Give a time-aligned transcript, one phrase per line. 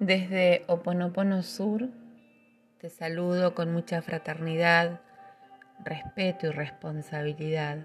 [0.00, 1.88] Desde Oponopono Sur
[2.80, 5.00] te saludo con mucha fraternidad,
[5.84, 7.78] respeto y responsabilidad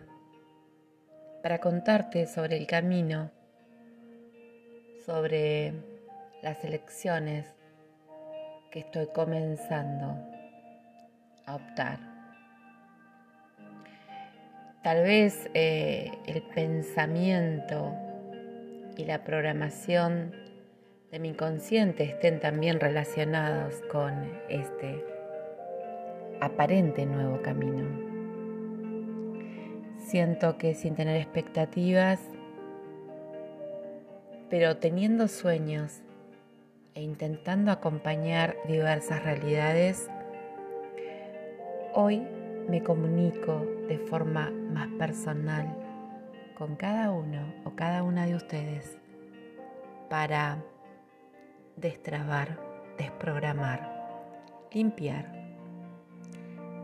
[1.43, 3.29] para contarte sobre el camino,
[5.05, 5.73] sobre
[6.41, 7.45] las elecciones
[8.71, 10.17] que estoy comenzando
[11.45, 11.99] a optar.
[14.81, 17.93] Tal vez eh, el pensamiento
[18.97, 20.48] y la programación
[21.11, 24.13] de mi inconsciente estén también relacionados con
[24.47, 25.03] este
[26.39, 27.83] aparente nuevo camino.
[29.97, 32.19] Siento que sin tener expectativas,
[34.49, 36.01] pero teniendo sueños
[36.93, 40.09] e intentando acompañar diversas realidades,
[41.93, 42.21] hoy
[42.67, 45.75] me comunico de forma más personal
[46.55, 48.97] con cada uno o cada una de ustedes
[50.09, 50.59] para
[51.79, 52.59] destrabar,
[52.97, 55.31] desprogramar, limpiar,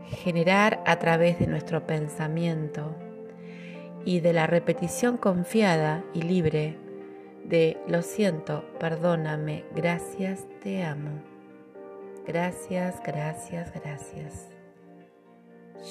[0.06, 2.94] generar a través de nuestro pensamiento
[4.04, 6.78] y de la repetición confiada y libre
[7.44, 11.22] de lo siento, perdóname, gracias, te amo.
[12.26, 14.48] Gracias, gracias, gracias.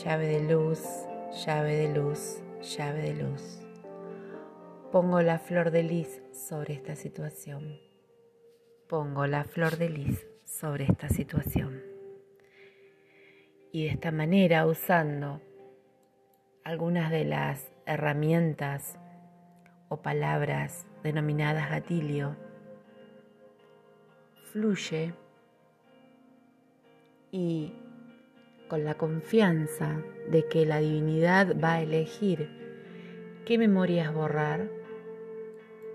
[0.03, 0.81] Llave de luz,
[1.45, 3.61] llave de luz, llave de luz.
[4.91, 7.85] Pongo la flor de lis sobre esta situación
[8.88, 11.81] pongo la flor de lis sobre esta situación.
[13.72, 15.41] Y de esta manera, usando
[16.64, 18.97] algunas de las herramientas
[19.89, 22.36] o palabras denominadas gatilio,
[24.52, 25.13] fluye
[27.31, 27.73] y
[28.69, 32.50] con la confianza de que la divinidad va a elegir
[33.45, 34.69] qué memorias borrar,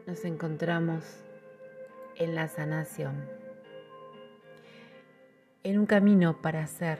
[0.06, 1.24] nos encontramos
[2.20, 3.26] en la sanación,
[5.64, 6.98] en un camino para ser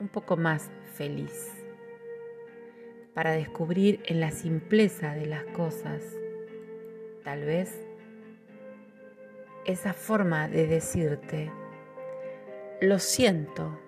[0.00, 1.54] un poco más feliz,
[3.14, 6.02] para descubrir en la simpleza de las cosas,
[7.22, 7.80] tal vez,
[9.64, 11.52] esa forma de decirte,
[12.80, 13.78] lo siento,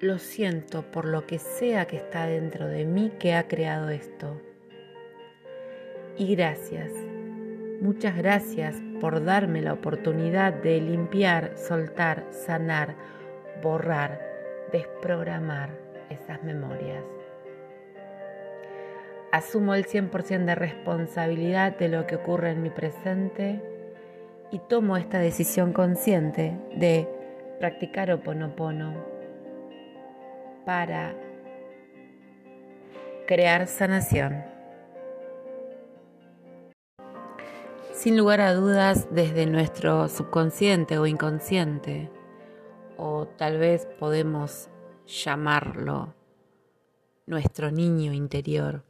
[0.00, 4.40] lo siento por lo que sea que está dentro de mí que ha creado esto.
[6.16, 7.05] Y gracias
[7.80, 12.94] Muchas gracias por darme la oportunidad de limpiar, soltar, sanar,
[13.62, 14.20] borrar,
[14.72, 15.70] desprogramar
[16.08, 17.04] esas memorias.
[19.30, 23.60] Asumo el 100% de responsabilidad de lo que ocurre en mi presente
[24.50, 27.06] y tomo esta decisión consciente de
[27.58, 28.94] practicar oponopono
[30.64, 31.14] para
[33.26, 34.55] crear sanación.
[37.96, 42.10] Sin lugar a dudas desde nuestro subconsciente o inconsciente,
[42.98, 44.68] o tal vez podemos
[45.06, 46.14] llamarlo
[47.24, 48.84] nuestro niño interior,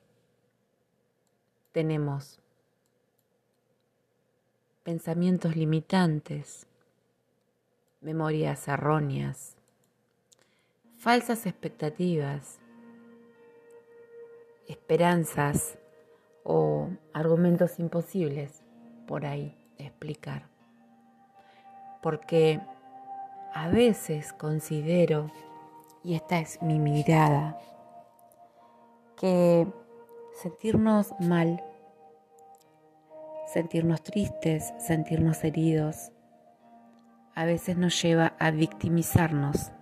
[1.71, 2.41] tenemos
[4.83, 6.67] pensamientos limitantes,
[8.01, 9.57] memorias erróneas,
[10.99, 12.59] falsas expectativas,
[14.67, 15.79] esperanzas
[16.43, 18.66] o argumentos imposibles
[19.07, 20.49] por ahí explicar.
[22.03, 22.61] Porque
[23.55, 25.31] a veces considero,
[26.05, 27.59] y esta es mi mirada,
[29.17, 29.67] que
[30.43, 31.63] sentirnos mal,
[33.47, 36.13] sentirnos tristes, sentirnos heridos,
[37.35, 39.73] a veces nos lleva a victimizarnos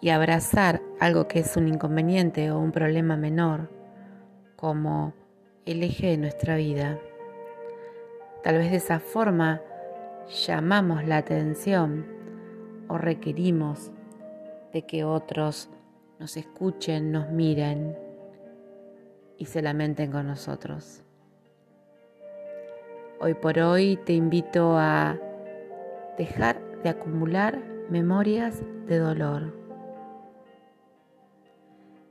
[0.00, 3.70] y abrazar algo que es un inconveniente o un problema menor
[4.56, 5.14] como
[5.64, 6.98] el eje de nuestra vida.
[8.46, 9.60] Tal vez de esa forma
[10.46, 12.06] llamamos la atención
[12.86, 13.90] o requerimos
[14.72, 15.68] de que otros
[16.20, 17.98] nos escuchen, nos miren
[19.36, 21.02] y se lamenten con nosotros.
[23.18, 25.18] Hoy por hoy te invito a
[26.16, 27.58] dejar de acumular
[27.90, 29.52] memorias de dolor.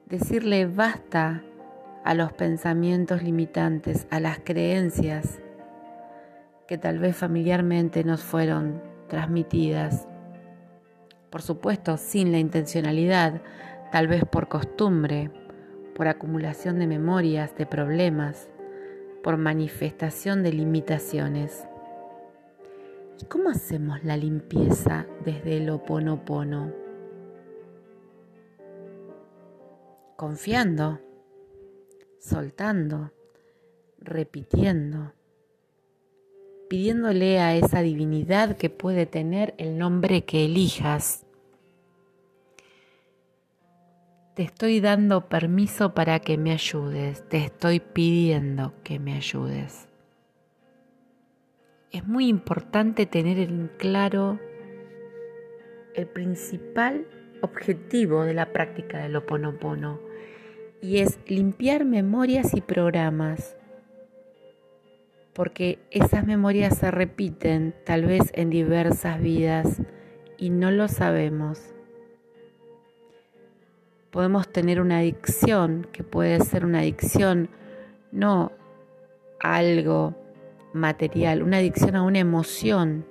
[0.07, 1.43] Decirle basta
[2.03, 5.39] a los pensamientos limitantes, a las creencias
[6.67, 10.07] que tal vez familiarmente nos fueron transmitidas.
[11.29, 13.41] Por supuesto, sin la intencionalidad,
[13.91, 15.31] tal vez por costumbre,
[15.93, 18.49] por acumulación de memorias, de problemas,
[19.23, 21.67] por manifestación de limitaciones.
[23.19, 26.73] ¿Y cómo hacemos la limpieza desde el oponopono?
[30.17, 30.99] Confiando,
[32.19, 33.11] soltando,
[33.99, 35.13] repitiendo
[36.75, 41.25] pidiéndole a esa divinidad que puede tener el nombre que elijas.
[44.33, 49.87] Te estoy dando permiso para que me ayudes, te estoy pidiendo que me ayudes.
[51.93, 54.37] Es muy importante tener en claro
[55.93, 57.07] el principal
[57.41, 60.01] objetivo de la práctica del oponopono
[60.81, 63.55] y es limpiar memorias y programas
[65.35, 69.81] porque esas memorias se repiten tal vez en diversas vidas
[70.37, 71.75] y no lo sabemos.
[74.11, 77.49] Podemos tener una adicción que puede ser una adicción
[78.13, 78.53] no
[79.41, 80.15] a algo
[80.71, 83.05] material, una adicción a una emoción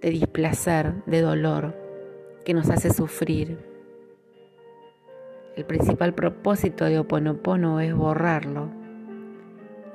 [0.00, 1.74] de displacer, de dolor,
[2.44, 3.58] que nos hace sufrir.
[5.56, 8.83] El principal propósito de Oponopono es borrarlo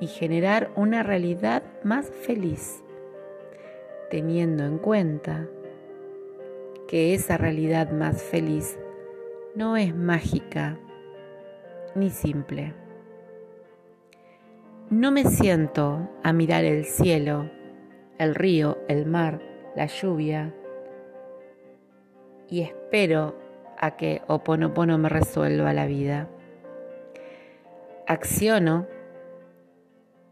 [0.00, 2.82] y generar una realidad más feliz,
[4.10, 5.46] teniendo en cuenta
[6.88, 8.78] que esa realidad más feliz
[9.54, 10.78] no es mágica
[11.94, 12.74] ni simple.
[14.88, 17.48] No me siento a mirar el cielo,
[18.18, 19.40] el río, el mar,
[19.76, 20.52] la lluvia
[22.48, 23.36] y espero
[23.78, 26.28] a que Oponopono me resuelva la vida.
[28.06, 28.86] Acciono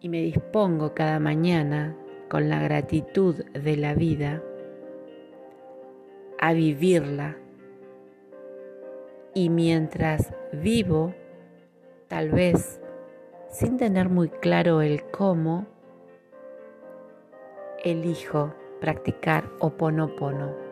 [0.00, 1.96] y me dispongo cada mañana
[2.28, 4.42] con la gratitud de la vida
[6.38, 7.36] a vivirla.
[9.34, 11.14] Y mientras vivo,
[12.08, 12.80] tal vez
[13.50, 15.66] sin tener muy claro el cómo,
[17.84, 20.67] elijo practicar oponopono.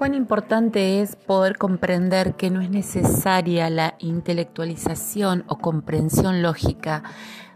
[0.00, 7.02] Cuán importante es poder comprender que no es necesaria la intelectualización o comprensión lógica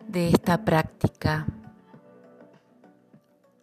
[0.08, 1.46] de esta práctica.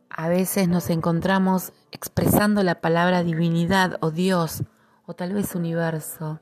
[0.10, 4.64] A veces nos encontramos expresando la palabra divinidad o Dios
[5.06, 6.40] o tal vez universo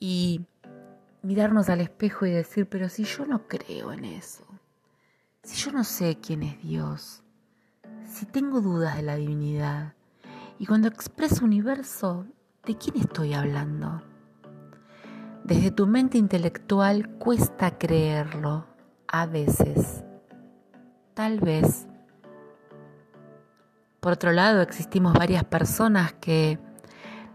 [0.00, 0.44] y
[1.22, 4.44] mirarnos al espejo y decir, pero si yo no creo en eso,
[5.44, 7.22] si yo no sé quién es Dios,
[8.08, 9.94] si tengo dudas de la divinidad,
[10.58, 12.26] y cuando expreso universo,
[12.64, 14.02] ¿de quién estoy hablando?
[15.44, 18.66] Desde tu mente intelectual cuesta creerlo,
[19.08, 20.04] a veces,
[21.14, 21.86] tal vez.
[24.00, 26.58] Por otro lado, existimos varias personas que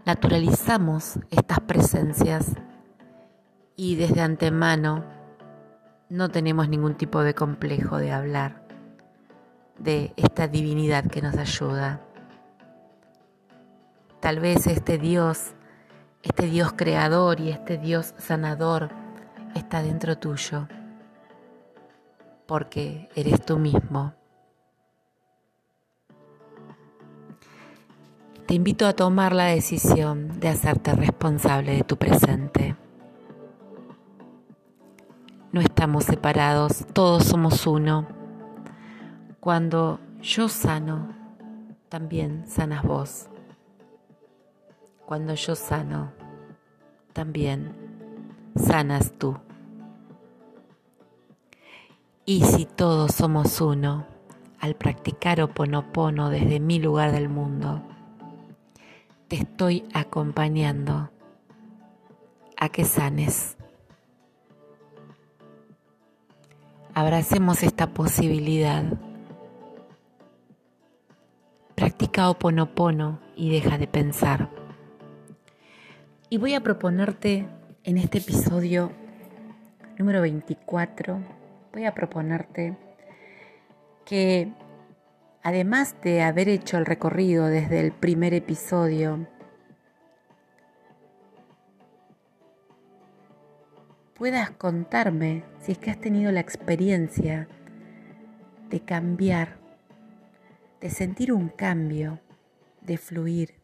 [0.04, 2.56] naturalizamos estas presencias
[3.76, 5.04] y desde antemano
[6.08, 8.66] no tenemos ningún tipo de complejo de hablar
[9.78, 12.00] de esta divinidad que nos ayuda.
[14.20, 15.54] Tal vez este Dios,
[16.22, 18.90] este Dios creador y este Dios sanador
[19.54, 20.68] está dentro tuyo,
[22.46, 24.12] porque eres tú mismo.
[28.46, 32.76] Te invito a tomar la decisión de hacerte responsable de tu presente.
[35.52, 38.06] No estamos separados, todos somos uno.
[39.40, 41.14] Cuando yo sano,
[41.88, 43.30] también sanas vos.
[45.10, 46.12] Cuando yo sano,
[47.12, 47.74] también
[48.54, 49.36] sanas tú.
[52.24, 54.06] Y si todos somos uno,
[54.60, 57.82] al practicar oponopono desde mi lugar del mundo,
[59.26, 61.10] te estoy acompañando
[62.56, 63.56] a que sanes.
[66.94, 68.84] Abracemos esta posibilidad.
[71.74, 74.59] Practica oponopono y deja de pensar.
[76.32, 77.48] Y voy a proponerte
[77.82, 78.92] en este episodio
[79.98, 81.20] número 24,
[81.72, 82.76] voy a proponerte
[84.04, 84.52] que
[85.42, 89.26] además de haber hecho el recorrido desde el primer episodio,
[94.14, 97.48] puedas contarme si es que has tenido la experiencia
[98.68, 99.58] de cambiar,
[100.80, 102.20] de sentir un cambio,
[102.82, 103.59] de fluir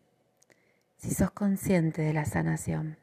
[0.97, 2.99] si sos consciente de la sanación.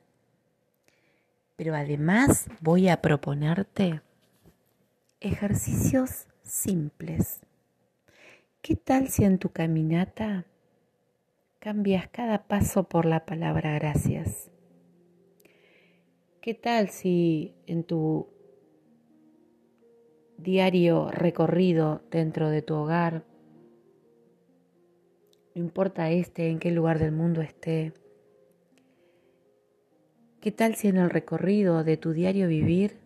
[1.56, 4.02] Pero además voy a proponerte
[5.20, 7.42] ejercicios simples.
[8.62, 10.46] ¿Qué tal si en tu caminata
[11.60, 14.50] cambias cada paso por la palabra gracias?
[16.42, 18.28] ¿Qué tal si en tu
[20.38, 23.24] diario recorrido dentro de tu hogar
[25.56, 27.94] no importa este en qué lugar del mundo esté.
[30.42, 32.98] ¿Qué tal si en el recorrido de tu diario vivir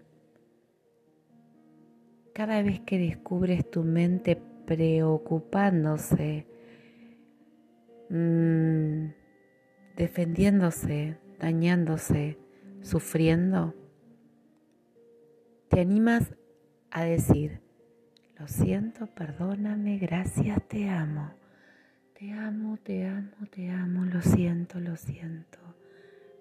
[2.34, 4.38] cada vez que descubres tu mente
[4.68, 6.46] preocupándose,
[8.10, 9.08] mmm,
[9.96, 12.38] defendiéndose, dañándose,
[12.82, 13.74] sufriendo,
[15.70, 16.36] te animas
[16.92, 17.62] a decir,
[18.38, 21.32] lo siento, perdóname, gracias, te amo.
[22.18, 25.60] Te amo, te amo, te amo, lo siento, lo siento.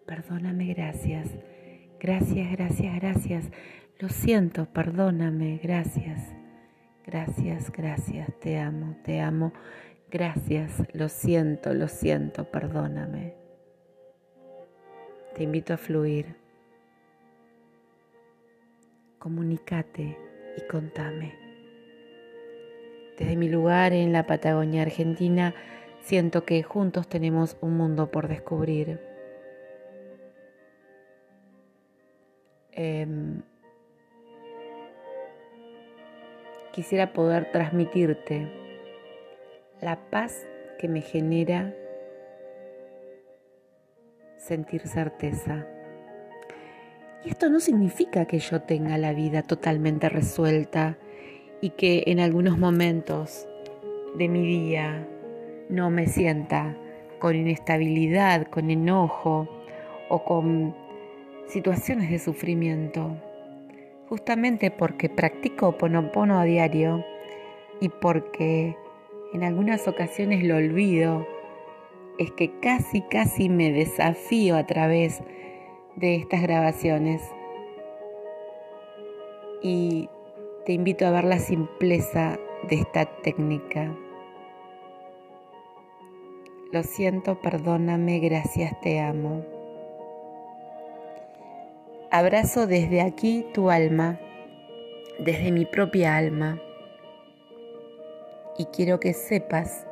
[0.07, 1.29] Perdóname, gracias.
[2.01, 3.45] Gracias, gracias, gracias.
[3.99, 6.33] Lo siento, perdóname, gracias.
[7.05, 9.53] Gracias, gracias, te amo, te amo.
[10.11, 13.35] Gracias, lo siento, lo siento, perdóname.
[15.35, 16.37] Te invito a fluir.
[19.19, 20.17] Comunícate
[20.57, 21.46] y contame.
[23.17, 25.55] Desde mi lugar en la Patagonia Argentina,
[26.01, 29.01] siento que juntos tenemos un mundo por descubrir.
[32.73, 33.41] Em,
[36.73, 38.53] quisiera poder transmitirte
[39.81, 40.47] la paz
[40.79, 41.75] que me genera
[44.37, 45.67] sentir certeza.
[47.25, 50.99] Y esto no significa que yo tenga la vida totalmente resuelta
[51.61, 53.49] y que en algunos momentos
[54.17, 55.07] de mi día
[55.69, 56.77] no me sienta
[57.19, 59.49] con inestabilidad, con enojo
[60.09, 60.75] o con
[61.47, 63.17] situaciones de sufrimiento.
[64.09, 67.05] Justamente porque practico ponopono a diario
[67.81, 68.77] y porque
[69.33, 71.27] en algunas ocasiones lo olvido,
[72.19, 75.23] es que casi, casi me desafío a través
[75.97, 77.23] de estas grabaciones.
[79.63, 80.09] Y
[80.67, 83.97] te invito a ver la simpleza de esta técnica.
[86.73, 89.45] Lo siento, perdóname, gracias, te amo.
[92.11, 94.19] Abrazo desde aquí tu alma,
[95.21, 96.61] desde mi propia alma.
[98.59, 99.87] Y quiero que sepas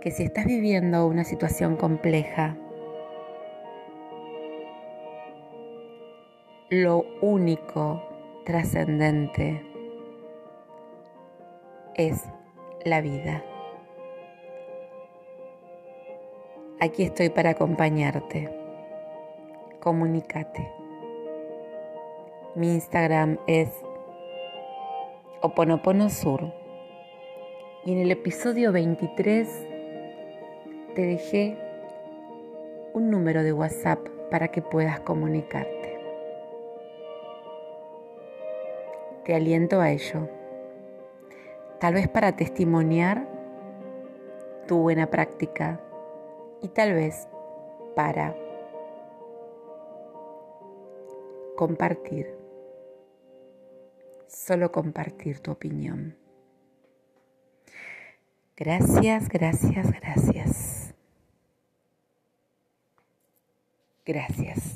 [0.00, 2.56] que si estás viviendo una situación compleja,
[6.70, 8.00] lo único
[8.44, 9.71] trascendente
[11.94, 12.24] es
[12.84, 13.44] la vida.
[16.80, 18.50] Aquí estoy para acompañarte.
[19.80, 20.68] Comunícate.
[22.54, 23.68] Mi Instagram es
[25.40, 26.52] Oponopono Sur.
[27.84, 29.48] Y en el episodio 23
[30.94, 31.56] te dejé
[32.94, 35.98] un número de WhatsApp para que puedas comunicarte.
[39.24, 40.41] Te aliento a ello.
[41.82, 43.26] Tal vez para testimoniar
[44.68, 45.80] tu buena práctica
[46.62, 47.26] y tal vez
[47.96, 48.36] para
[51.56, 52.32] compartir
[54.28, 56.16] solo compartir tu opinión.
[58.56, 60.94] Gracias, gracias, gracias.
[64.06, 64.71] Gracias.